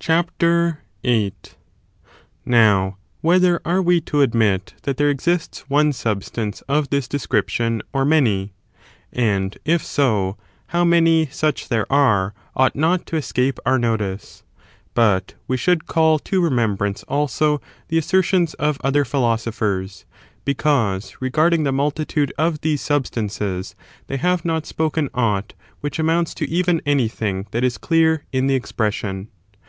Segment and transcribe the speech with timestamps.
[0.00, 1.32] CHAPTER VIII.
[2.44, 7.08] Now, whether are we to admit that there j ^^^^^^^ exists one Substance of this
[7.08, 8.52] description or'many
[9.12, 10.36] 1 ^ unity or piura and if so,
[10.66, 14.42] how many such there are ought not to lJjirm*oSfo«, escape our notice;
[14.92, 19.06] but we should call to rie or first sub membrance also the assertions of other
[19.06, 20.04] Philoso phers,
[20.44, 23.74] because, regarding the multitude of these substances,
[24.08, 28.54] they have not spoken aught which amounts to even anything that is clear in the
[28.54, 29.28] expression.